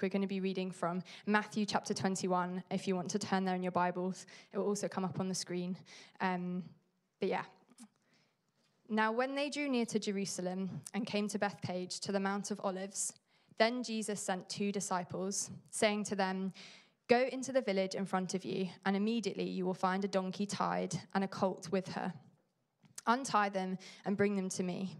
[0.00, 2.62] We're going to be reading from Matthew chapter 21.
[2.70, 5.28] If you want to turn there in your Bibles, it will also come up on
[5.28, 5.76] the screen.
[6.20, 6.62] Um,
[7.18, 7.42] but yeah.
[8.88, 12.60] Now, when they drew near to Jerusalem and came to Bethphage, to the Mount of
[12.62, 13.12] Olives,
[13.58, 16.52] then Jesus sent two disciples, saying to them,
[17.08, 20.46] Go into the village in front of you, and immediately you will find a donkey
[20.46, 22.12] tied and a colt with her.
[23.06, 24.96] Untie them and bring them to me.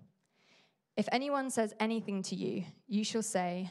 [0.97, 3.71] If anyone says anything to you, you shall say,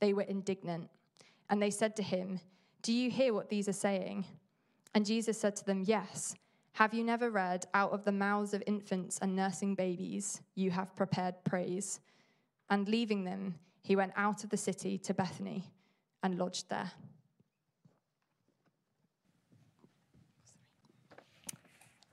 [0.00, 0.88] they were indignant.
[1.48, 2.40] And they said to him,
[2.82, 4.24] Do you hear what these are saying?
[4.94, 6.34] And Jesus said to them, Yes.
[6.72, 10.94] Have you never read, Out of the mouths of infants and nursing babies, you have
[10.96, 12.00] prepared praise?
[12.68, 15.64] And leaving them, he went out of the city to Bethany
[16.22, 16.90] and lodged there.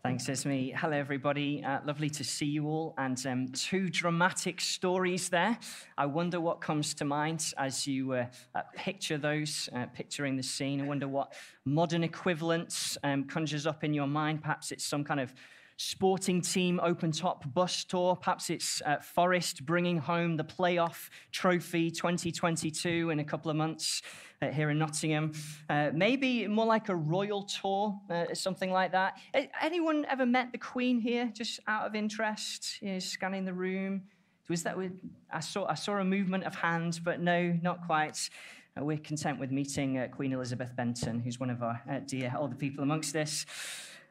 [0.04, 0.72] Thanks, Esme.
[0.76, 1.64] Hello, everybody.
[1.64, 2.94] Uh, lovely to see you all.
[2.98, 5.58] And um, two dramatic stories there.
[5.98, 10.44] I wonder what comes to mind as you uh, uh, picture those, uh, picturing the
[10.44, 10.82] scene.
[10.82, 11.32] I wonder what
[11.64, 14.42] modern equivalence um, conjures up in your mind.
[14.42, 15.34] Perhaps it's some kind of
[15.78, 18.18] sporting team open top bus tour.
[18.18, 24.02] Perhaps it's uh, Forest bringing home the playoff trophy 2022 in a couple of months
[24.44, 25.34] uh, here in Nottingham.
[25.70, 29.18] Uh, maybe more like a royal tour, uh, something like that.
[29.62, 34.04] Anyone ever met the Queen here, just out of interest, you know, scanning the room?
[34.50, 34.92] Was that with,
[35.32, 38.30] I saw, I saw a movement of hands, but no, not quite.
[38.78, 42.34] Uh, we're content with meeting uh, Queen Elizabeth Benton, who's one of our uh, dear
[42.38, 43.46] older people amongst us.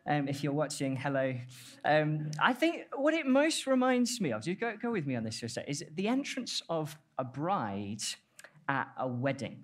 [0.07, 1.35] Um, if you're watching, hello.
[1.85, 5.23] Um, I think what it most reminds me of, do go, go with me on
[5.23, 8.03] this for a sec, is the entrance of a bride
[8.69, 9.63] at a wedding.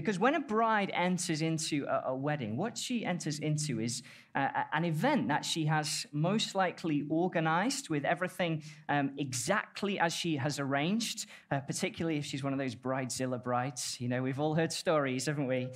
[0.00, 4.02] Because when a bride enters into a, a wedding, what she enters into is
[4.34, 10.36] uh, an event that she has most likely organized with everything um, exactly as she
[10.36, 14.00] has arranged, uh, particularly if she's one of those bridezilla brides.
[14.00, 15.68] You know, we've all heard stories, haven't we?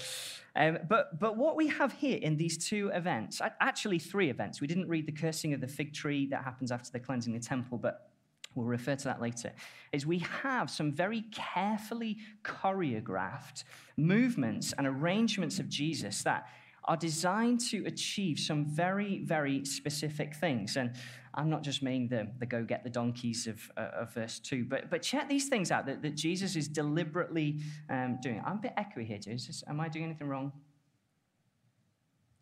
[0.56, 4.66] Um, but, but what we have here in these two events, actually three events, we
[4.66, 7.46] didn't read the cursing of the fig tree that happens after the cleansing of the
[7.46, 8.08] temple, but
[8.54, 9.52] we'll refer to that later,
[9.92, 13.64] is we have some very carefully choreographed
[13.96, 16.46] movements and arrangements of Jesus that
[16.86, 20.76] are designed to achieve some very, very specific things.
[20.76, 20.94] And
[21.34, 24.66] I'm not just meaning the, the go get the donkeys of, uh, of verse 2,
[24.66, 28.42] but, but check these things out that, that Jesus is deliberately um, doing.
[28.44, 29.64] I'm a bit echoey here, Jesus.
[29.66, 30.52] Am I doing anything wrong?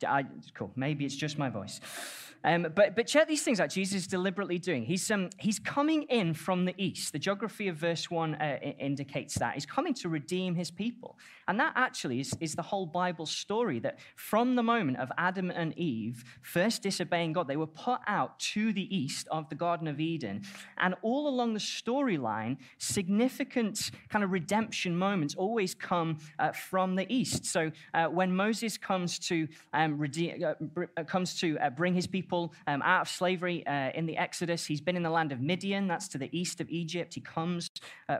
[0.04, 0.24] I,
[0.54, 0.72] cool.
[0.76, 1.80] Maybe it's just my voice.
[2.44, 4.84] Um, but, but check these things out Jesus is deliberately doing.
[4.84, 7.12] He's, um, he's coming in from the east.
[7.12, 9.54] The geography of verse 1 uh, indicates that.
[9.54, 11.16] He's coming to redeem his people.
[11.46, 15.50] And that actually is, is the whole Bible story that from the moment of Adam
[15.50, 19.86] and Eve first disobeying God, they were put out to the east of the Garden
[19.86, 20.42] of Eden.
[20.78, 27.12] And all along the storyline, significant kind of redemption moments always come uh, from the
[27.12, 27.46] east.
[27.46, 30.54] So uh, when Moses comes to, um, uh,
[30.96, 34.66] uh, comes to uh, bring his people um, out of slavery uh, in the Exodus.
[34.66, 37.14] He's been in the land of Midian, that's to the east of Egypt.
[37.14, 37.70] He comes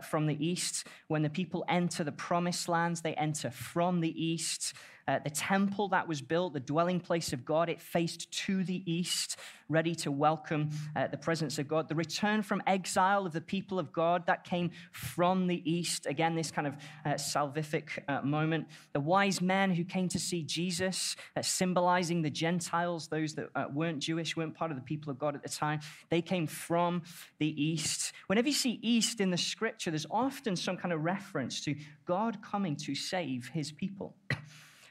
[0.09, 0.87] from the east.
[1.09, 4.75] When the people enter the promised lands, they enter from the east.
[5.09, 8.83] Uh, the temple that was built, the dwelling place of God, it faced to the
[8.91, 9.37] east,
[9.69, 11.89] ready to welcome uh, the presence of God.
[11.89, 16.07] The return from exile of the people of God that came from the east.
[16.07, 18.67] Again, this kind of uh, salvific uh, moment.
[18.93, 23.99] The wise men who came to see Jesus, uh, symbolizing the Gentiles, those that weren't
[24.01, 27.03] Jewish, weren't part of the people of God at the time, they came from
[27.39, 28.13] the east.
[28.27, 32.39] Whenever you see east in the scripture, there's often some kind of reference to God
[32.43, 34.15] coming to save his people.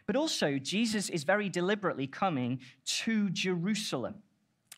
[0.05, 4.15] But also, Jesus is very deliberately coming to Jerusalem.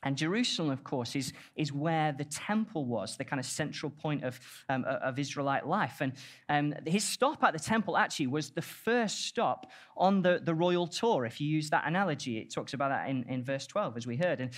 [0.03, 4.23] And Jerusalem, of course, is, is where the temple was, the kind of central point
[4.23, 4.39] of,
[4.69, 6.01] um, of Israelite life.
[6.01, 6.13] And
[6.49, 10.87] um, his stop at the temple actually was the first stop on the, the royal
[10.87, 12.37] tour, if you use that analogy.
[12.37, 14.41] It talks about that in, in verse 12, as we heard.
[14.41, 14.51] And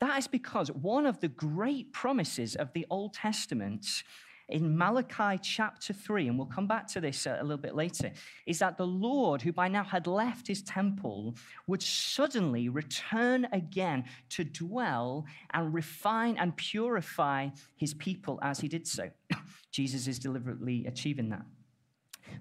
[0.00, 4.02] that is because one of the great promises of the Old Testament
[4.48, 8.12] in Malachi chapter 3, and we'll come back to this a little bit later,
[8.46, 11.34] is that the Lord, who by now had left his temple,
[11.66, 18.86] would suddenly return again to dwell and refine and purify his people as he did
[18.86, 19.10] so.
[19.72, 21.44] Jesus is deliberately achieving that.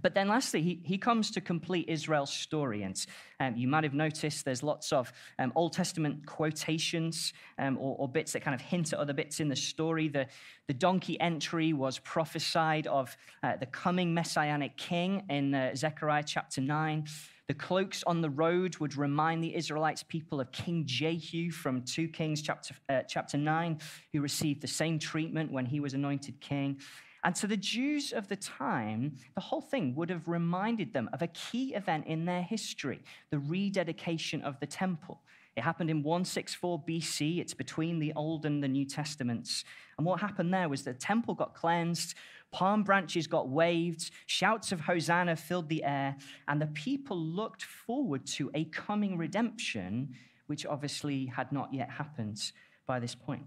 [0.01, 2.83] But then lastly, he, he comes to complete Israel's story.
[2.83, 3.05] And
[3.39, 8.07] um, you might have noticed there's lots of um, Old Testament quotations um, or, or,
[8.07, 10.07] bits that kind of hint at other bits in the story.
[10.07, 10.27] The,
[10.67, 16.61] the donkey entry was prophesied of uh, the coming messianic king in uh, Zechariah chapter
[16.61, 17.05] 9.
[17.47, 22.07] The cloaks on the road would remind the Israelites people of King Jehu from 2
[22.07, 23.79] Kings chapter, uh, chapter 9,
[24.13, 26.79] who received the same treatment when he was anointed king.
[27.25, 31.24] And to the Jews of the time, the whole thing would have reminded them of
[31.24, 33.01] a key event in their history
[33.31, 35.22] the rededication of the temple.
[35.56, 37.39] It happened in 164 BC.
[37.39, 39.63] It's between the Old and the New Testaments.
[39.98, 42.13] And what happened there was the temple got cleansed,
[42.51, 46.16] palm branches got waved, shouts of Hosanna filled the air,
[46.48, 50.13] and the people looked forward to a coming redemption,
[50.45, 52.51] which obviously had not yet happened
[52.86, 53.45] by this point.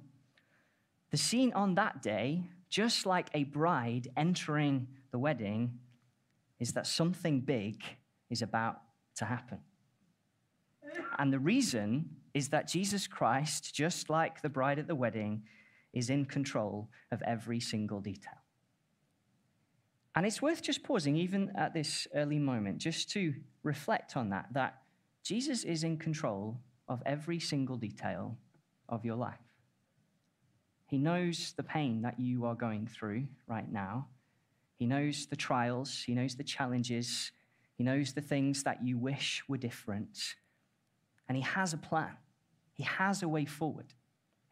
[1.11, 5.79] The scene on that day just like a bride entering the wedding,
[6.61, 7.82] is that something big
[8.31, 8.81] is about
[9.17, 9.59] to happen.
[11.19, 15.43] And the reason is that Jesus Christ, just like the bride at the wedding,
[15.93, 18.35] is in control of every single detail.
[20.14, 24.47] And it's worth just pausing, even at this early moment, just to reflect on that,
[24.53, 24.82] that
[25.23, 28.37] Jesus is in control of every single detail
[28.88, 29.48] of your life.
[30.88, 34.08] He knows the pain that you are going through right now.
[34.79, 37.31] He knows the trials, He knows the challenges,
[37.76, 40.35] He knows the things that you wish were different.
[41.29, 42.17] And He has a plan,
[42.73, 43.93] He has a way forward.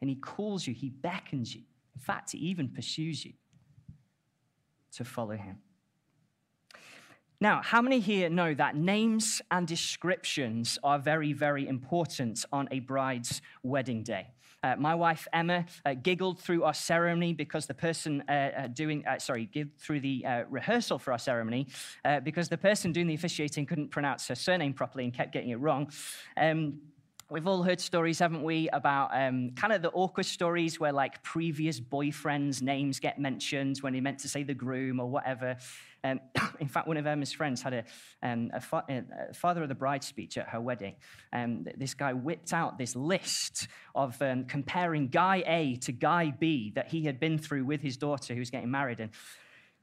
[0.02, 1.62] And He calls you, He beckons you.
[1.94, 3.32] In fact, He even pursues you
[4.92, 5.60] to follow Him.
[7.40, 12.80] Now, how many here know that names and descriptions are very, very important on a
[12.80, 14.28] bride's wedding day?
[14.66, 19.06] Uh, my wife Emma uh, giggled through our ceremony because the person uh, uh doing,
[19.06, 19.48] uh, sorry,
[19.78, 21.66] through the rehearsal for our ceremony
[22.24, 25.60] because the person doing the officiating couldn't pronounce her surname properly and kept getting it
[25.60, 25.90] wrong.
[26.36, 26.80] Um,
[27.28, 31.24] We've all heard stories, haven't we, about um, kind of the awkward stories where like
[31.24, 35.56] previous boyfriends' names get mentioned when he meant to say the groom or whatever.
[36.06, 36.20] Um,
[36.60, 37.84] in fact, one of Emma's friends had a,
[38.22, 40.96] um, a, fa- a, father of the bride speech at her wedding.
[41.32, 46.72] Um, this guy whipped out this list of um, comparing guy A to guy B
[46.74, 49.00] that he had been through with his daughter who was getting married.
[49.00, 49.10] And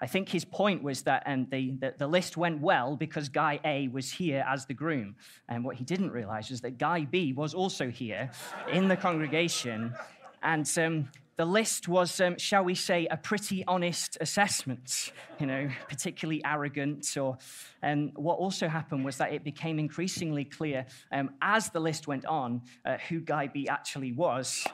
[0.02, 3.62] I think his point was that um, the, the, the, list went well because Guy
[3.64, 5.16] A was here as the groom.
[5.48, 8.30] And what he didn't realize was that Guy B was also here
[8.70, 9.94] in the congregation.
[10.42, 15.68] And um, the list was, um, shall we say, a pretty honest assessment, you know,
[15.90, 17.18] particularly arrogant.
[17.18, 17.38] Or,
[17.82, 22.08] and um, what also happened was that it became increasingly clear um, as the list
[22.08, 24.66] went on uh, who Guy B actually was.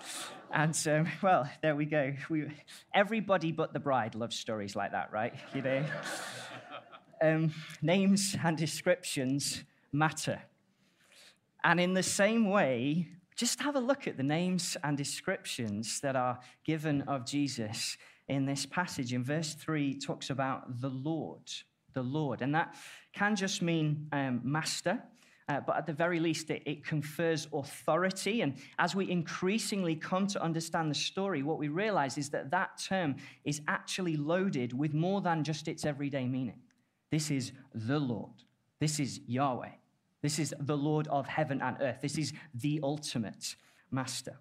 [0.51, 2.13] And so, well, there we go.
[2.29, 2.51] We,
[2.93, 5.33] everybody but the bride loves stories like that, right?
[5.53, 5.85] You know,
[7.21, 10.41] um, names and descriptions matter.
[11.63, 13.07] And in the same way,
[13.39, 18.45] just have a look at the names and descriptions that are given of Jesus in
[18.45, 19.13] this passage.
[19.13, 21.49] In verse 3, talks about the Lord,
[21.93, 22.41] the Lord.
[22.41, 22.75] And that
[23.13, 25.01] can just mean um, master
[25.49, 28.41] uh, but at the very least, it, it confers authority.
[28.41, 32.79] And as we increasingly come to understand the story, what we realize is that that
[32.87, 36.59] term is actually loaded with more than just its everyday meaning.
[37.09, 38.43] This is the Lord,
[38.79, 39.71] this is Yahweh,
[40.21, 43.55] this is the Lord of heaven and earth, this is the ultimate
[43.91, 44.37] master.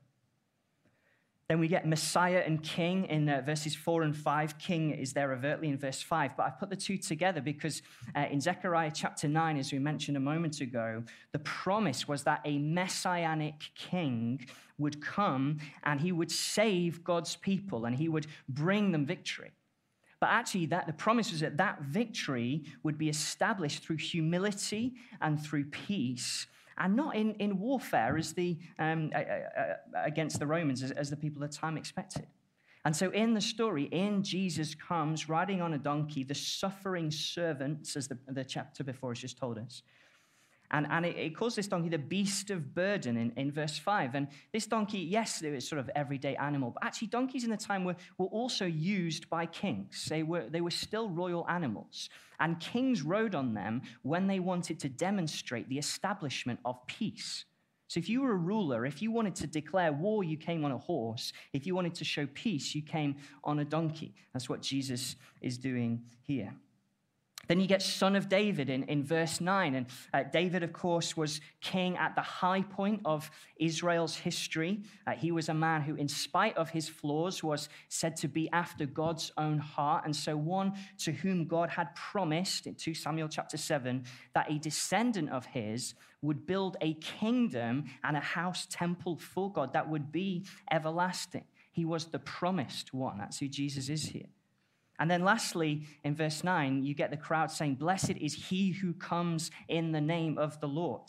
[1.49, 4.59] Then we get Messiah and King in uh, verses 4 and 5.
[4.59, 6.37] King is there overtly in verse 5.
[6.37, 7.81] But I've put the two together because
[8.15, 12.43] uh, in Zechariah chapter 9, as we mentioned a moment ago, the promise was that
[12.45, 18.93] a messianic king would come and he would save God's people and he would bring
[18.93, 19.53] them victory.
[20.21, 25.41] But actually, that the promise was that that victory would be established through humility and
[25.41, 26.47] through peace
[26.79, 29.11] and not in, in warfare as the, um,
[29.95, 32.27] against the Romans as, as the people of the time expected.
[32.85, 37.97] And so, in the story, in Jesus comes riding on a donkey, the suffering servants,
[37.97, 39.83] as the, the chapter before has just told us,
[40.71, 44.15] and, and it, it, calls this donkey the beast of burden in, in verse 5.
[44.15, 47.57] And this donkey, yes, it was sort of everyday animal, but actually, donkeys in the
[47.57, 50.07] time were, were also used by kings.
[50.09, 52.11] They were, they were still royal animals.
[52.41, 57.45] And kings rode on them when they wanted to demonstrate the establishment of peace.
[57.89, 60.73] So, if you were a ruler, if you wanted to declare war, you came on
[60.73, 61.33] a horse.
[61.55, 64.15] If you wanted to show peace, you came on a donkey.
[64.35, 66.53] That's what Jesus is doing here.
[67.49, 69.75] Then you get son of David in, in verse 9.
[69.75, 74.83] And uh, David, of course, was king at the high point of Israel's history.
[75.07, 78.51] Uh, he was a man who, in spite of his flaws, was said to be
[78.53, 80.05] after God's own heart.
[80.05, 84.59] And so, one to whom God had promised in 2 Samuel chapter 7 that a
[84.59, 90.13] descendant of his would build a kingdom and a house temple for God that would
[90.13, 91.45] be everlasting.
[91.71, 93.19] He was the promised one.
[93.19, 94.27] That's who Jesus is here.
[94.99, 98.93] And then lastly, in verse 9, you get the crowd saying, Blessed is he who
[98.95, 101.03] comes in the name of the Lord.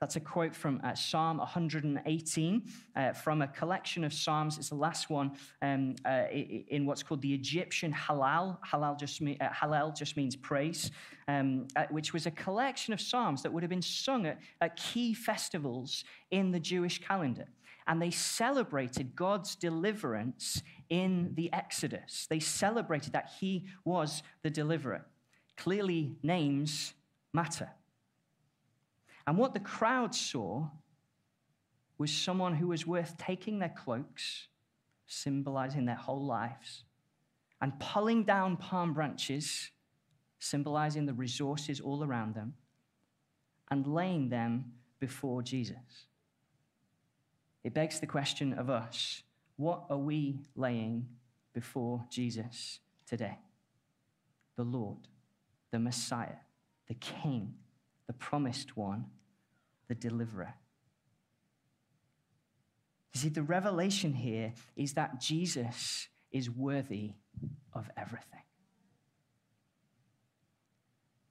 [0.00, 2.62] That's a quote from uh, Psalm 118
[2.94, 4.56] uh, from a collection of Psalms.
[4.56, 8.58] It's the last one um, uh, in what's called the Egyptian Halal.
[8.64, 10.92] Halal just, mean, uh, Hallel just means praise,
[11.26, 14.76] um, uh, which was a collection of Psalms that would have been sung at, at
[14.76, 17.48] key festivals in the Jewish calendar
[17.88, 22.26] and they celebrated God's deliverance in the Exodus.
[22.28, 25.04] They celebrated that he was the deliverer.
[25.56, 26.94] Clearly, names
[27.32, 27.70] matter.
[29.26, 30.68] And what the crowd saw
[31.98, 34.48] was someone who was worth taking their cloaks,
[35.06, 36.84] symbolizing their whole lives,
[37.60, 39.70] and pulling down palm branches,
[40.38, 42.54] symbolizing the resources all around them,
[43.70, 46.06] and laying them before Jesus.
[47.64, 49.22] It begs the question of us
[49.58, 51.08] what are we laying
[51.52, 53.38] before Jesus today?
[54.56, 55.08] The Lord,
[55.72, 56.38] the Messiah,
[56.86, 57.54] the King,
[58.06, 59.06] the promised one,
[59.88, 60.54] the deliverer.
[63.12, 67.14] You see, the revelation here is that Jesus is worthy
[67.72, 68.42] of everything.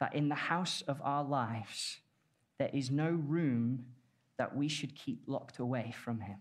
[0.02, 2.00] That in the house of our lives,
[2.60, 3.86] there is no room
[4.38, 6.40] that we should keep locked away from Him.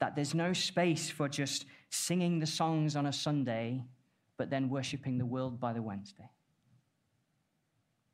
[0.00, 3.84] That there's no space for just singing the songs on a Sunday,
[4.36, 6.30] but then worshiping the world by the Wednesday.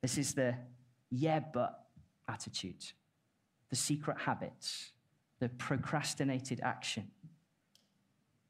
[0.01, 0.55] This is the
[1.11, 1.87] yeah, but
[2.29, 2.85] attitude,
[3.71, 4.93] the secret habits,
[5.41, 7.11] the procrastinated action.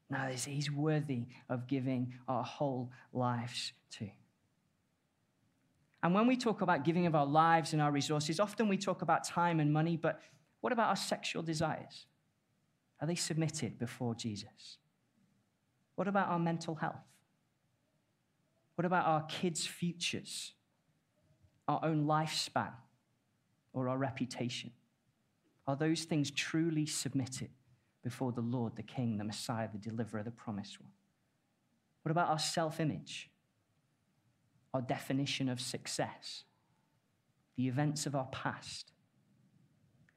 [0.09, 4.09] Now, he's worthy of giving our whole lives to.
[6.03, 9.01] And when we talk about giving of our lives and our resources, often we talk
[9.01, 10.21] about time and money, but
[10.61, 12.05] what about our sexual desires?
[13.03, 14.77] Are they submitted before Jesus?
[15.95, 17.03] What about our mental health?
[18.75, 20.53] What about our kids' futures,
[21.67, 22.71] our own lifespan,
[23.73, 24.71] or our reputation?
[25.67, 27.49] Are those things truly submitted
[28.05, 30.91] before the Lord, the King, the Messiah, the Deliverer, the Promised One?
[32.03, 33.29] What about our self image?
[34.73, 36.45] our definition of success,
[37.55, 38.91] the events of our past?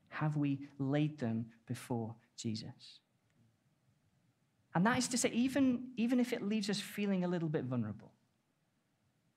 [0.09, 3.01] Have we laid them before Jesus?
[4.75, 7.65] And that is to say, even, even if it leaves us feeling a little bit
[7.65, 8.13] vulnerable.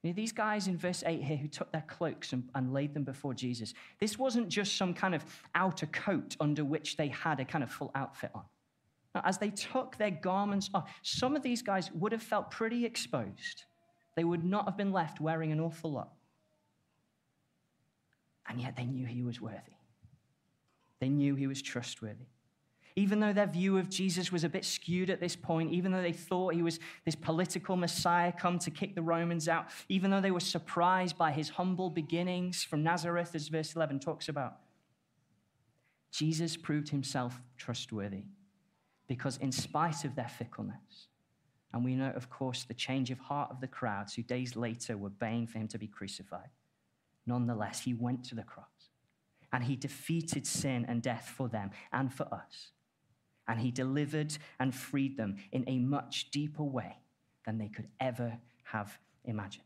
[0.04, 2.94] You know, these guys in verse 8 here who took their cloaks and, and, laid
[2.94, 5.24] them before Jesus, this wasn't just some kind of
[5.56, 8.44] outer coat under which they had a kind of full outfit on.
[9.14, 12.86] Now, as they took their garments off, some of these guys would have felt pretty
[12.86, 13.66] exposed
[14.20, 16.10] they would not have been left wearing an awful lot.
[18.50, 19.78] And yet they knew he was worthy.
[21.00, 22.26] They knew he was trustworthy.
[22.96, 26.02] Even though their view of Jesus was a bit skewed at this point, even though
[26.02, 30.22] they thought he was this political Messiah come to kick the Romans out, even though
[30.22, 34.58] they were surprised by his humble beginnings from Nazareth, as verse 11 talks about,
[36.12, 38.24] Jesus proved himself trustworthy
[39.08, 41.08] because, in spite of their fickleness,
[41.74, 44.98] and we know, of course, the change of heart of the crowds who days later
[44.98, 46.50] were baying for him to be crucified.
[47.28, 48.66] Nonetheless, he went to the cross
[49.54, 52.72] and he defeated sin and death for them and for us.
[53.50, 56.96] And he delivered and freed them in a much deeper way
[57.46, 59.66] than they could ever have imagined.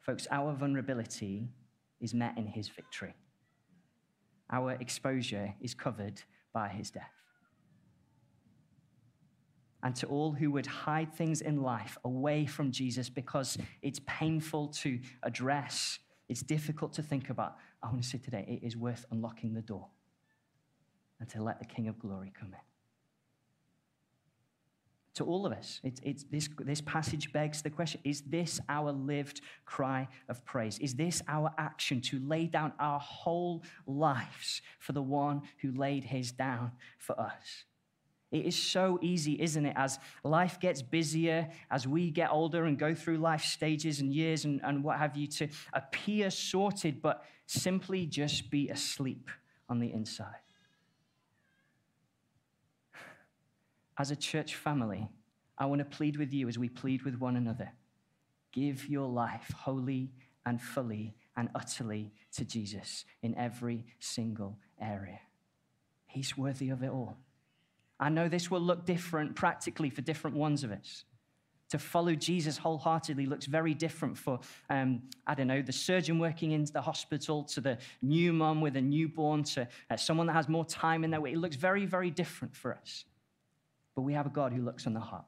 [0.00, 1.48] Folks, our vulnerability
[2.00, 3.14] is met in his victory.
[4.50, 6.22] Our exposure is covered
[6.52, 7.12] by his death.
[9.84, 14.68] And to all who would hide things in life away from Jesus because it's painful
[14.68, 19.04] to address, it's difficult to think about, I want to say today, it is worth
[19.10, 19.88] unlocking the door
[21.22, 22.60] and to let the King of Glory come in
[25.14, 25.80] to all of us.
[26.30, 30.80] This, this passage begs the question Is this our lived cry of praise?
[30.80, 36.02] Is this our action to lay down our whole lives for the one who laid
[36.02, 37.64] his down for us?
[38.32, 39.74] It is so easy, isn't it?
[39.76, 44.44] As life gets busier, as we get older and go through life stages and years
[44.44, 49.30] and, and what have you, to appear sorted, but simply just be asleep
[49.68, 50.40] on the inside.
[53.98, 55.08] As a church family,
[55.58, 57.70] I want to plead with you as we plead with one another.
[58.52, 60.12] Give your life wholly
[60.44, 65.20] and fully and utterly to Jesus in every single area.
[66.06, 67.16] He's worthy of it all.
[67.98, 71.04] I know this will look different practically for different ones of us.
[71.70, 76.50] To follow Jesus wholeheartedly looks very different for, um, I don't know, the surgeon working
[76.50, 80.50] in the hospital, to the new mom with a newborn, to uh, someone that has
[80.50, 81.32] more time in their way.
[81.32, 83.06] It looks very, very different for us.
[83.94, 85.26] But we have a God who looks on the heart,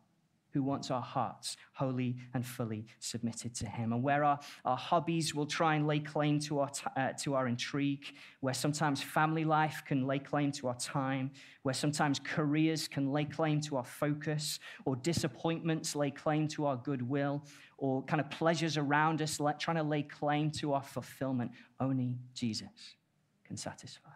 [0.53, 3.93] who wants our hearts wholly and fully submitted to Him.
[3.93, 7.47] And where our, our hobbies will try and lay claim to our, uh, to our
[7.47, 8.07] intrigue,
[8.41, 11.31] where sometimes family life can lay claim to our time,
[11.63, 16.77] where sometimes careers can lay claim to our focus, or disappointments lay claim to our
[16.77, 17.45] goodwill,
[17.77, 22.97] or kind of pleasures around us trying to lay claim to our fulfillment, only Jesus
[23.45, 24.11] can satisfy.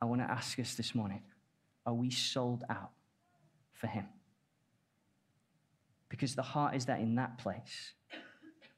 [0.00, 1.22] I want to ask us this morning
[1.86, 2.90] are we sold out
[3.72, 4.06] for Him?
[6.08, 7.92] Because the heart is that in that place.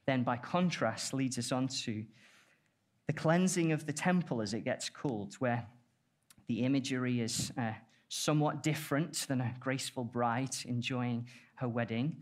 [0.05, 2.05] Then, by contrast, leads us on to
[3.07, 5.67] the cleansing of the temple, as it gets called, where
[6.47, 7.73] the imagery is uh,
[8.07, 12.17] somewhat different than a graceful bride enjoying her wedding.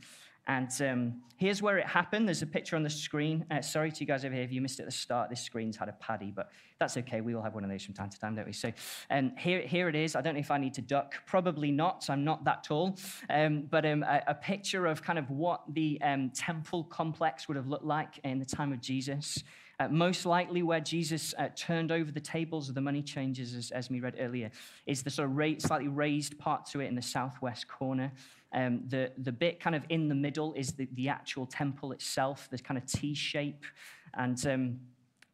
[0.48, 2.26] And um, here's where it happened.
[2.26, 3.46] There's a picture on the screen.
[3.52, 5.30] Uh, sorry to you guys over here if you missed it at the start.
[5.30, 6.50] This screen's had a paddy, but
[6.80, 7.20] that's okay.
[7.20, 8.54] We all have one of those from time to time, don't we?
[8.54, 8.72] So
[9.10, 10.16] um, here, here it is.
[10.16, 11.16] I don't know if I need to duck.
[11.26, 12.10] Probably not.
[12.10, 12.98] I'm not that tall.
[13.30, 17.58] Um, but um, a, a, picture of kind of what the um, temple complex would
[17.58, 19.44] have looked like in the time of Jesus.
[19.80, 23.70] Uh, most likely, where Jesus uh, turned over the tables of the money changers, as,
[23.70, 24.50] as we read earlier,
[24.88, 28.12] is the sort of ra- slightly raised part to it in the southwest corner.
[28.54, 32.48] Um, the, the bit kind of in the middle is the, the actual temple itself,
[32.50, 33.66] this kind of T shape.
[34.14, 34.80] And um,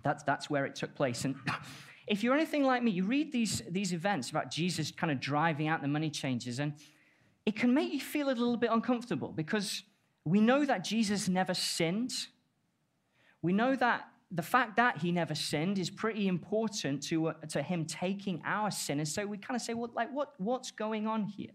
[0.03, 1.25] that's, that's where it took place.
[1.25, 1.35] And
[2.07, 5.67] if you're anything like me, you read these, these events about Jesus kind of driving
[5.67, 6.73] out the money changers, and
[7.45, 9.83] it can make you feel a little bit uncomfortable because
[10.25, 12.11] we know that Jesus never sinned.
[13.41, 17.61] We know that the fact that he never sinned is pretty important to, uh, to
[17.61, 18.99] him taking our sin.
[18.99, 21.51] And so we kind of say, well, like, what, what's going on here?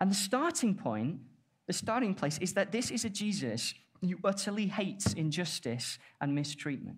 [0.00, 1.20] And the starting point,
[1.66, 6.96] the starting place, is that this is a Jesus who utterly hates injustice and mistreatment.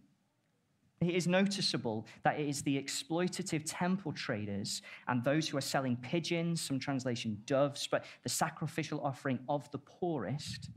[1.01, 5.97] It is noticeable that it is the exploitative temple traders and those who are selling
[5.97, 10.71] pigeons, some translation doves, but the sacrificial offering of the poorest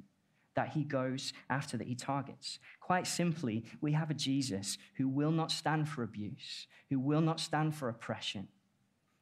[0.55, 2.59] that he goes after, that he targets.
[2.79, 7.39] Quite simply, we have a Jesus who will not stand for abuse, who will not
[7.39, 8.47] stand for oppression.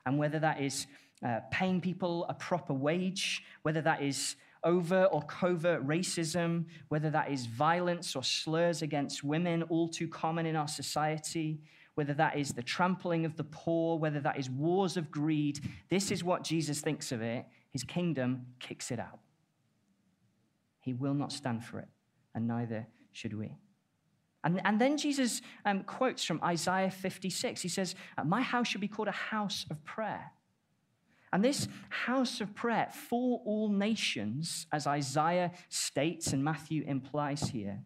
[0.05, 0.87] And whether that is
[1.23, 7.29] uh, paying people a proper wage, whether that is overt or covert racism, whether that
[7.29, 11.59] is violence or slurs against women, all too common in our society,
[11.95, 15.59] whether that is the trampling of the poor, whether that is wars of greed,
[15.89, 17.45] this is what Jesus thinks of it.
[17.69, 19.19] His kingdom kicks it out.
[20.79, 21.87] He will not stand for it,
[22.35, 23.57] and neither should we.
[24.43, 27.61] And, and then Jesus um, quotes from Isaiah 56.
[27.61, 30.31] He says, My house should be called a house of prayer.
[31.33, 37.81] And this house of prayer for all nations, as Isaiah states and Matthew implies here,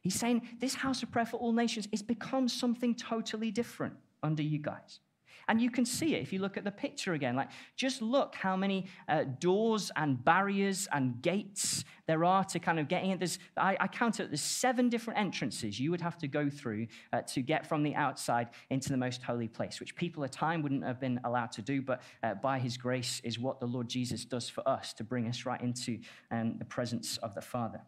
[0.00, 4.42] he's saying this house of prayer for all nations is become something totally different under
[4.42, 5.00] you guys.
[5.48, 7.36] And you can see it if you look at the picture again.
[7.36, 12.78] Like, just look how many uh, doors and barriers and gates there are to kind
[12.80, 13.18] of getting in.
[13.18, 17.22] There's, I, I counted, there's seven different entrances you would have to go through uh,
[17.22, 20.84] to get from the outside into the most holy place, which people at time wouldn't
[20.84, 24.24] have been allowed to do, but uh, by his grace is what the Lord Jesus
[24.24, 25.98] does for us to bring us right into
[26.30, 27.80] um, the presence of the Father.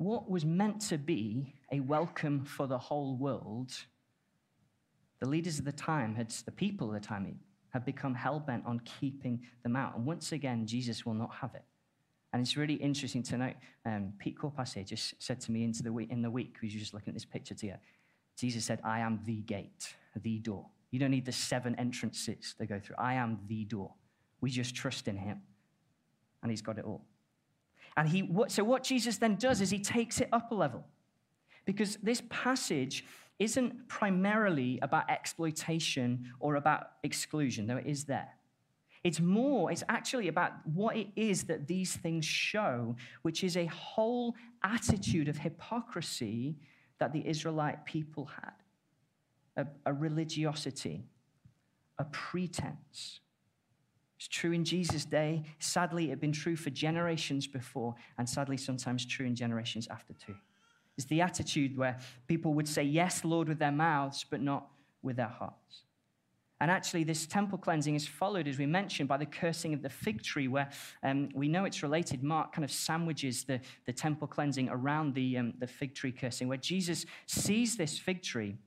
[0.00, 3.70] What was meant to be a welcome for the whole world,
[5.20, 8.64] the leaders of the time, had, the people of the time, had become hell bent
[8.64, 9.94] on keeping them out.
[9.94, 11.64] And once again, Jesus will not have it.
[12.32, 13.56] And it's really interesting to note.
[13.84, 16.78] Um, Pete Corpasse just said to me into the week, in the week, we were
[16.78, 17.80] just looking at this picture together.
[18.38, 20.64] Jesus said, I am the gate, the door.
[20.92, 22.96] You don't need the seven entrances to go through.
[22.98, 23.92] I am the door.
[24.40, 25.42] We just trust in him,
[26.42, 27.04] and he's got it all.
[28.00, 30.86] And he, so what Jesus then does is he takes it up a level.
[31.66, 33.04] Because this passage
[33.38, 38.30] isn't primarily about exploitation or about exclusion, though it is there.
[39.04, 43.66] It's more, it's actually about what it is that these things show, which is a
[43.66, 44.34] whole
[44.64, 46.56] attitude of hypocrisy
[47.00, 48.54] that the Israelite people had
[49.58, 51.04] a, a religiosity,
[51.98, 53.20] a pretense.
[54.20, 55.44] It's true in Jesus' day.
[55.60, 60.12] Sadly, it had been true for generations before, and sadly, sometimes true in generations after
[60.12, 60.34] too.
[60.98, 64.68] It's the attitude where people would say, Yes, Lord, with their mouths, but not
[65.00, 65.84] with their hearts.
[66.60, 69.88] And actually, this temple cleansing is followed, as we mentioned, by the cursing of the
[69.88, 70.68] fig tree, where
[71.02, 72.22] um, we know it's related.
[72.22, 76.46] Mark kind of sandwiches the, the temple cleansing around the, um, the fig tree cursing,
[76.46, 78.58] where Jesus sees this fig tree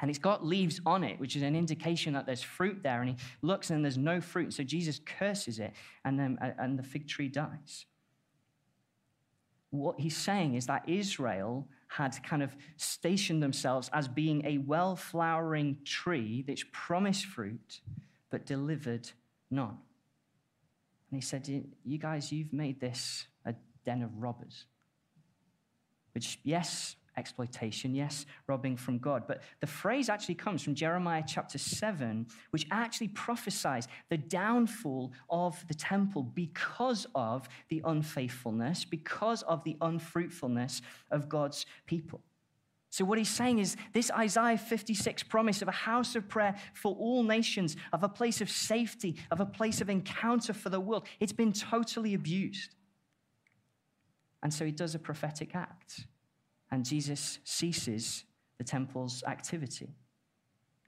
[0.00, 3.00] and it's got leaves on it, which is an indication that there's fruit there.
[3.00, 4.52] And he looks and there's no fruit.
[4.52, 5.72] So Jesus curses it,
[6.04, 7.86] and, then, uh, and the fig tree dies.
[9.70, 14.96] What he's saying is that Israel had kind of stationed themselves as being a well
[14.96, 17.80] flowering tree that's promised fruit,
[18.30, 19.10] but delivered
[19.50, 19.78] none.
[21.10, 21.48] And he said,
[21.84, 24.66] You guys, you've made this a den of robbers.
[26.12, 29.24] Which, yes, exploitation, yes, robbing from God.
[29.26, 35.62] But the phrase actually comes from Jeremiah chapter 7, which actually prophesies the downfall of
[35.68, 42.22] the temple because of the unfaithfulness, because of the unfruitfulness of God's people.
[42.90, 46.94] So, what he's saying is this Isaiah 56 promise of a house of prayer for
[46.94, 51.06] all nations, of a place of safety, of a place of encounter for the world,
[51.20, 52.74] it's been totally abused.
[54.42, 56.06] And so he does a prophetic act
[56.70, 58.24] and Jesus ceases
[58.58, 59.94] the temple's activity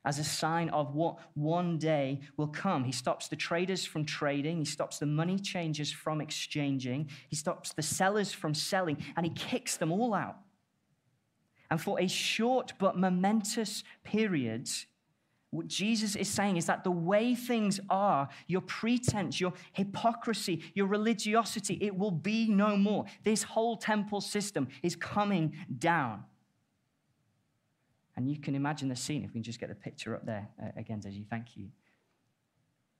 [0.04, 2.84] as a sign of what one day will come.
[2.84, 7.72] He stops the traders from trading, he stops the money changers from exchanging, he stops
[7.72, 10.36] the sellers from selling, and he kicks them all out.
[11.70, 14.68] And for a short but momentous period,
[15.50, 20.86] what Jesus is saying is that the way things are, your pretense, your hypocrisy, your
[20.86, 23.04] religiosity, it will be no more.
[23.24, 26.24] This whole temple system is coming down.
[28.16, 30.48] And you can imagine the scene if we can just get the picture up there
[30.62, 31.26] uh, again, Deji.
[31.28, 31.68] Thank you.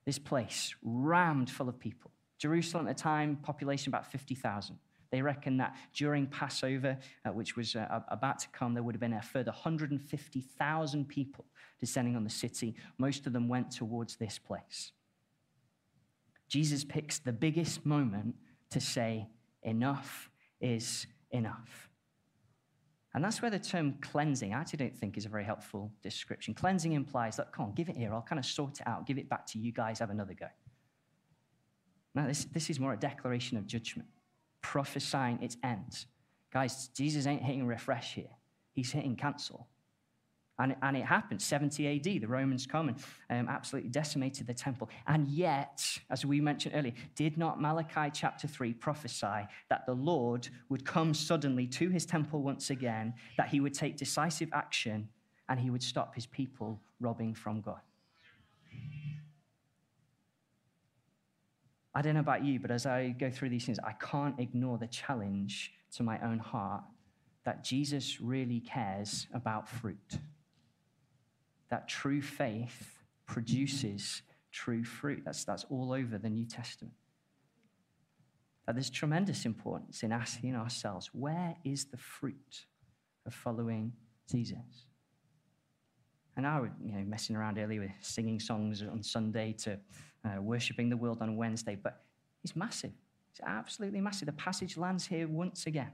[0.03, 2.11] This place rammed full of people.
[2.37, 4.77] Jerusalem at the time, population about 50,000.
[5.11, 9.01] They reckon that during Passover, uh, which was uh, about to come, there would have
[9.01, 11.45] been a further 150,000 people
[11.79, 12.75] descending on the city.
[12.97, 14.93] Most of them went towards this place.
[16.47, 18.35] Jesus picks the biggest moment
[18.71, 19.27] to say,
[19.63, 21.89] Enough is enough.
[23.13, 26.55] And that's where the term cleansing, I actually don't think is a very helpful description.
[26.55, 29.17] Cleansing implies that, come on, give it here, I'll kind of sort it out, give
[29.17, 30.47] it back to you guys, have another go.
[32.15, 34.07] Now, this, this is more a declaration of judgment
[34.61, 36.05] prophesying its end.
[36.51, 38.31] Guys, Jesus ain't hitting refresh here,
[38.73, 39.67] he's hitting cancel.
[40.59, 42.97] And, and it happened, 70 AD, the Romans come and
[43.31, 44.89] um, absolutely decimated the temple.
[45.07, 50.49] And yet, as we mentioned earlier, did not Malachi chapter 3 prophesy that the Lord
[50.69, 55.09] would come suddenly to his temple once again, that he would take decisive action,
[55.49, 57.81] and he would stop his people robbing from God?
[61.93, 64.77] I don't know about you, but as I go through these things, I can't ignore
[64.77, 66.83] the challenge to my own heart
[67.43, 70.19] that Jesus really cares about fruit.
[71.69, 75.23] That true faith produces true fruit.
[75.25, 76.93] That's, that's all over the New Testament.
[78.65, 82.65] That there's tremendous importance in asking ourselves where is the fruit
[83.25, 83.93] of following
[84.29, 84.85] Jesus?
[86.37, 89.79] And I was you know, messing around earlier with singing songs on Sunday to
[90.25, 92.01] uh, worshipping the world on Wednesday, but
[92.43, 92.91] it's massive.
[93.31, 94.25] It's absolutely massive.
[94.25, 95.91] The passage lands here once again.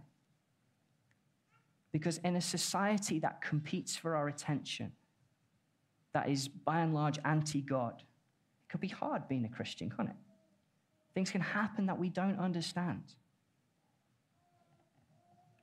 [1.91, 4.91] Because in a society that competes for our attention,
[6.13, 10.09] that is by and large anti God, it could be hard being a Christian, can't
[10.09, 10.15] it?
[11.13, 13.03] Things can happen that we don't understand.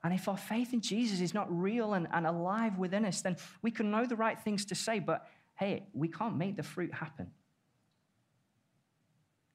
[0.03, 3.37] And if our faith in Jesus is not real and, and alive within us, then
[3.63, 6.93] we can know the right things to say, but hey, we can't make the fruit
[6.93, 7.31] happen.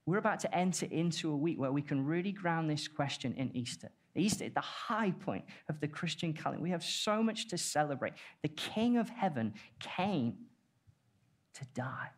[0.10, 3.56] We're about to enter into a week where we can really ground this question in
[3.56, 3.92] Easter.
[4.16, 6.64] Easter, the high point of the Christian calendar.
[6.64, 8.14] We have so much to celebrate.
[8.42, 10.34] The King of heaven came
[11.54, 12.10] to die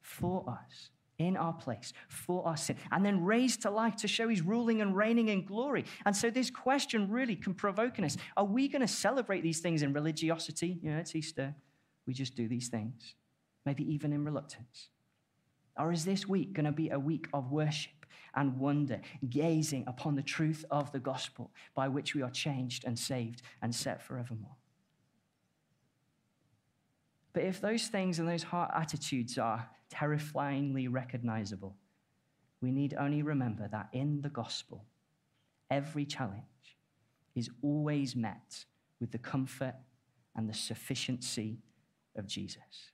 [0.00, 4.28] for us, in our place, for our sin, and then raised to life to show
[4.28, 5.84] he's ruling and reigning in glory.
[6.06, 9.58] And so this question really can provoke in us are we going to celebrate these
[9.58, 10.78] things in religiosity?
[10.80, 11.52] You know, it's Easter.
[12.06, 13.16] We just do these things,
[13.66, 14.90] maybe even in reluctance.
[15.78, 17.92] Or is this week going to be a week of worship?
[18.34, 22.98] and wonder, gazing upon the truth of the gospel by which we are changed and
[22.98, 24.56] saved and set forevermore.
[27.32, 31.76] But if those things and those heart attitudes are terrifyingly recognizable,
[32.60, 34.84] we need only remember that in the gospel,
[35.70, 36.44] every challenge
[37.34, 38.64] is always met
[39.00, 39.74] with the comfort
[40.36, 41.58] and the sufficiency
[42.16, 42.90] of Jesus.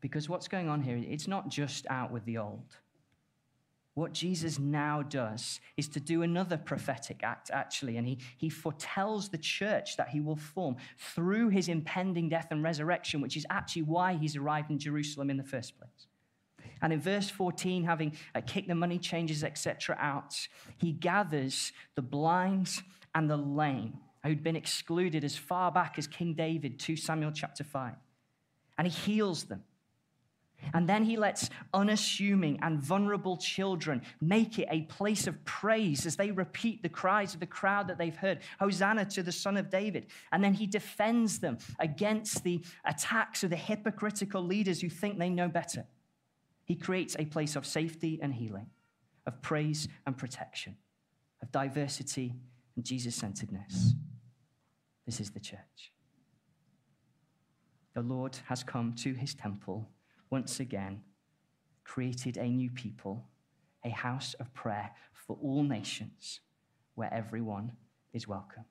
[0.00, 2.76] Because what's going on here, it's not just out with the old.
[3.94, 9.30] What Jesus now does is to do another prophetic act, actually, and he, he foretells
[9.30, 13.82] the church that he will form through his impending death and resurrection, which is actually
[13.82, 16.08] why he's arrived in Jerusalem in the first place.
[16.82, 20.36] And in verse 14, having uh, kicked the money changers, etc., out,
[20.76, 22.68] he gathers the blind
[23.14, 27.64] and the lame who'd been excluded as far back as King David, 2 Samuel chapter
[27.64, 27.94] 5.
[28.76, 29.62] And he heals them.
[30.74, 36.16] And then he lets unassuming and vulnerable children make it a place of praise as
[36.16, 39.70] they repeat the cries of the crowd that they've heard Hosanna to the Son of
[39.70, 40.06] David.
[40.32, 45.30] And then he defends them against the attacks of the hypocritical leaders who think they
[45.30, 45.86] know better.
[46.64, 48.66] He creates a place of safety and healing,
[49.26, 50.76] of praise and protection,
[51.42, 52.34] of diversity
[52.74, 53.94] and Jesus centeredness.
[55.06, 55.92] This is the church.
[57.94, 59.88] The Lord has come to his temple
[60.30, 61.02] once again
[61.84, 63.24] created a new people,
[63.84, 66.40] a house of prayer for all nations
[66.94, 67.72] where everyone
[68.12, 68.64] is welcome.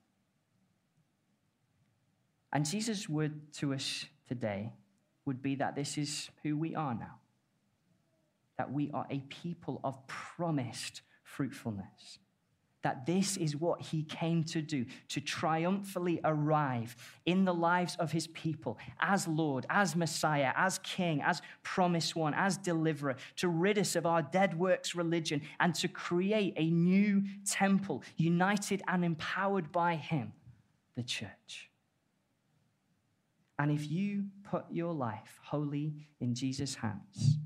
[2.51, 4.71] And Jesus' word to us today
[5.25, 7.19] would be that this is who we are now.
[8.57, 12.19] That we are a people of promised fruitfulness
[12.85, 16.95] that this is what he came to do to triumphantly arrive
[17.25, 22.35] in the lives of his people as Lord, as Messiah, as King, as promised one,
[22.35, 27.23] as deliverer, to rid us of our dead works religion and to create a new
[27.43, 30.31] temple united and empowered by him,
[30.95, 31.71] the church.
[33.57, 37.39] And if you put your life wholly in Jesus' hands,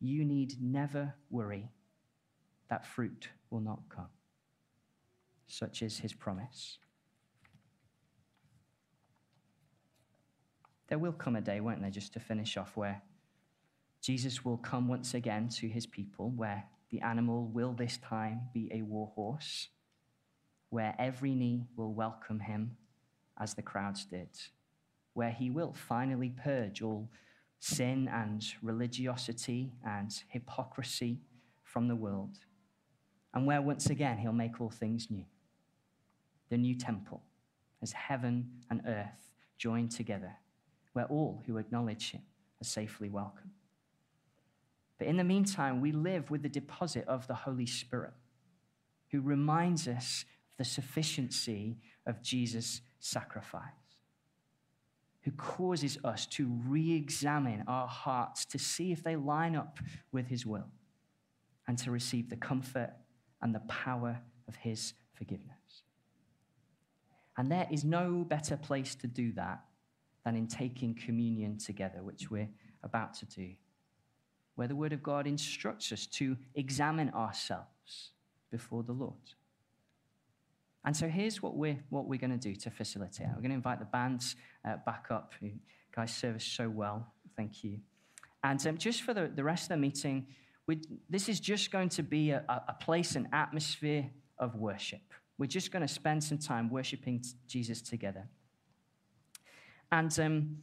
[0.00, 1.72] you need never worry
[2.68, 4.06] that fruit will not come
[5.46, 6.78] such is his promise.
[10.88, 13.02] There will come a day, won't there, just to finish off, where
[14.00, 18.70] Jesus will come once again to his people, where the animal will this time be
[18.72, 19.68] a war horse,
[20.70, 22.76] where every knee will welcome him
[23.40, 24.28] as the crowds did,
[25.14, 27.10] where he will finally purge all
[27.58, 31.18] sin and religiosity and hypocrisy
[31.64, 32.38] from the world,
[33.34, 35.24] and where once again he'll make all things new
[36.48, 37.22] the new temple,
[37.82, 40.32] as heaven and earth join together,
[40.92, 42.22] where all who acknowledge him
[42.60, 43.50] are safely welcome.
[44.98, 48.14] But in the meantime, we live with the deposit of the Holy Spirit,
[49.10, 53.62] who reminds us of the sufficiency of Jesus' sacrifice,
[55.22, 59.78] who causes us to re examine our hearts to see if they line up
[60.12, 60.70] with his will
[61.68, 62.92] and to receive the comfort
[63.42, 65.65] and the power of his forgiveness.
[67.36, 69.60] And there is no better place to do that
[70.24, 72.48] than in taking communion together, which we're
[72.82, 73.50] about to do,
[74.54, 78.10] where the Word of God instructs us to examine ourselves
[78.50, 79.14] before the Lord.
[80.84, 83.26] And so here's what we're, what we're going to do to facilitate.
[83.28, 85.50] We're going to invite the bands uh, back up, who
[85.94, 87.12] guys serve us so well.
[87.36, 87.80] Thank you.
[88.44, 90.28] And um, just for the, the rest of the meeting,
[91.10, 95.02] this is just going to be a, a place, an atmosphere of worship.
[95.38, 98.28] We're just going to spend some time worshiping Jesus together.
[99.92, 100.58] And um,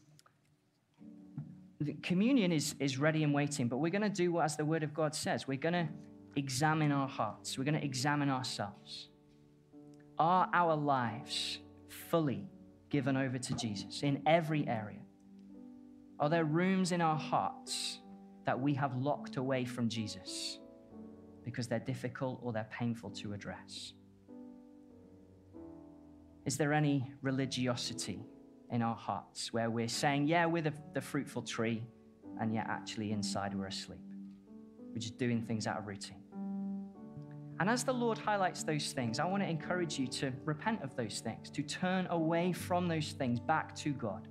[2.02, 4.84] communion is, is ready and waiting, but we're going to do what, as the Word
[4.84, 5.48] of God says.
[5.48, 5.88] We're going to
[6.36, 9.10] examine our hearts, we're going to examine ourselves.
[10.18, 11.60] Are our lives
[12.10, 12.48] fully
[12.90, 15.00] given over to Jesus in every area?
[16.20, 18.00] Are there rooms in our hearts
[18.46, 20.60] that we have locked away from Jesus
[21.44, 23.94] because they're difficult or they're painful to address?
[26.46, 28.20] Is there any religiosity
[28.72, 31.84] in our hearts where we're saying, yeah, we're the, the fruitful tree,
[32.42, 34.00] and yet actually inside we're asleep?
[34.92, 36.24] We're just doing things out of routine.
[37.60, 40.96] And as the Lord highlights those things, I want to encourage you to repent of
[40.96, 44.28] those things, to turn away from those things back to God,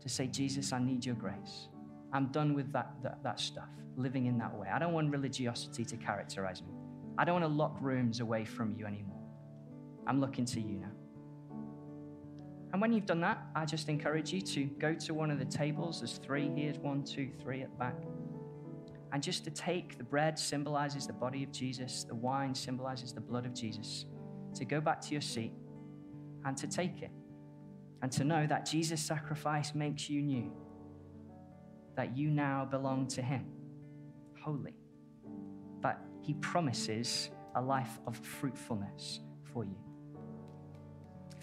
[0.00, 1.68] to say, Jesus, I need your grace.
[2.12, 4.68] I'm done with that, that, that stuff, living in that way.
[4.72, 6.72] I don't want religiosity to characterize me.
[7.18, 9.22] I don't want to lock rooms away from you anymore.
[10.06, 10.95] I'm looking to you now.
[12.72, 15.44] And when you've done that, I just encourage you to go to one of the
[15.44, 16.00] tables.
[16.00, 17.96] There's three here one, two, three at the back.
[19.12, 23.20] And just to take the bread symbolizes the body of Jesus, the wine symbolizes the
[23.20, 24.04] blood of Jesus.
[24.54, 25.52] To go back to your seat
[26.44, 27.10] and to take it.
[28.02, 30.52] And to know that Jesus' sacrifice makes you new,
[31.96, 33.46] that you now belong to Him,
[34.42, 34.74] holy,
[35.80, 39.85] that He promises a life of fruitfulness for you.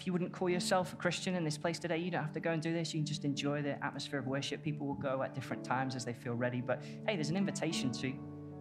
[0.04, 2.50] You wouldn't call yourself a Christian in this place today, you don't have to go
[2.50, 2.92] and do this.
[2.92, 4.62] You can just enjoy the atmosphere of worship.
[4.62, 6.60] People will go at different times as they feel ready.
[6.60, 8.12] But hey, there's an invitation to.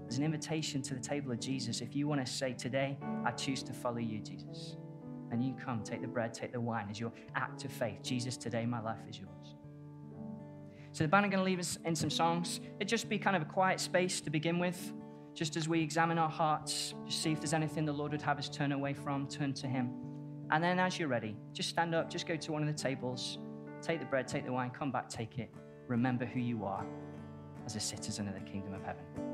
[0.03, 1.81] There's an invitation to the table of Jesus.
[1.81, 4.77] If you want to say, Today, I choose to follow you, Jesus.
[5.31, 8.03] And you come, take the bread, take the wine as your act of faith.
[8.03, 9.55] Jesus, today my life is yours.
[10.91, 12.59] So the band are going to leave us in some songs.
[12.79, 14.93] It'd just be kind of a quiet space to begin with,
[15.33, 18.37] just as we examine our hearts, just see if there's anything the Lord would have
[18.37, 20.02] us turn away from, turn to Him.
[20.53, 23.39] And then as you're ready, just stand up, just go to one of the tables,
[23.81, 25.49] take the bread, take the wine, come back, take it.
[25.87, 26.85] Remember who you are
[27.65, 29.32] as a citizen of the kingdom of heaven.